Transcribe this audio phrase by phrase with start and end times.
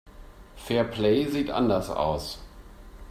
[0.55, 2.39] Fairplay sieht anders aus.